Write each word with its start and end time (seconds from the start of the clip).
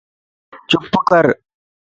چپ 0.69 0.91
ڪَر 1.09 1.25